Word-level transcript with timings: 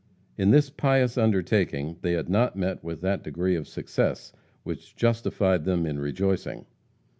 In 0.35 0.49
this 0.49 0.71
pious 0.71 1.15
undertaking 1.15 1.97
they 2.01 2.13
had 2.13 2.27
not 2.27 2.55
met 2.55 2.83
with 2.83 3.01
that 3.01 3.21
degree 3.23 3.55
of 3.55 3.67
success 3.67 4.33
which 4.63 4.95
justified 4.95 5.63
them 5.63 5.85
in 5.85 5.99
rejoicing. 5.99 6.65